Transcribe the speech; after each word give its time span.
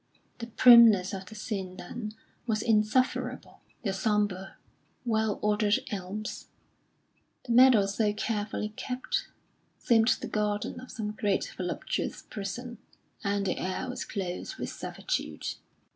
The 0.39 0.47
primness 0.47 1.13
of 1.13 1.27
the 1.27 1.35
scene 1.35 1.77
then 1.77 2.13
was 2.47 2.63
insufferable; 2.63 3.59
the 3.83 3.93
sombre, 3.93 4.55
well 5.05 5.37
ordered 5.43 5.75
elms, 5.91 6.47
the 7.45 7.51
meadows 7.51 7.97
so 7.97 8.11
carefully 8.11 8.69
kept, 8.69 9.27
seemed 9.77 10.07
the 10.07 10.27
garden 10.27 10.79
of 10.79 10.89
some 10.89 11.11
great 11.11 11.53
voluptuous 11.55 12.23
prison, 12.23 12.79
and 13.23 13.45
the 13.45 13.59
air 13.59 13.87
was 13.91 14.03
close 14.03 14.57
with 14.57 14.71
servitude. 14.71 15.49